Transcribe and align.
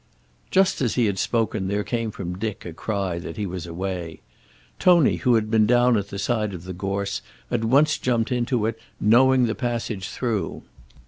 Just 0.49 0.81
as 0.81 0.95
he 0.95 1.05
had 1.05 1.19
spoken 1.19 1.67
there 1.67 1.83
came 1.83 2.09
from 2.09 2.35
Dick 2.39 2.65
a 2.65 2.73
cry 2.73 3.19
that 3.19 3.37
he 3.37 3.45
was 3.45 3.67
away. 3.67 4.21
Tony, 4.79 5.17
who 5.17 5.35
had 5.35 5.51
been 5.51 5.67
down 5.67 5.95
at 5.95 6.07
the 6.07 6.17
side 6.17 6.55
of 6.55 6.63
the 6.63 6.73
gorse, 6.73 7.21
at 7.51 7.63
once 7.63 7.99
jumped 7.99 8.31
into 8.31 8.65
it, 8.65 8.79
knowing 8.99 9.45
the 9.45 9.53
passage 9.53 10.09
through. 10.09 10.63